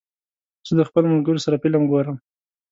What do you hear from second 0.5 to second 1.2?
زه د خپلو